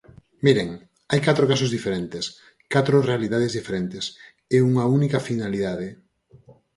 [0.45, 0.69] Miren,
[1.11, 2.25] hai catro casos diferentes,
[2.73, 4.05] catro realidades diferentes,
[4.55, 5.89] e unha única finalidade.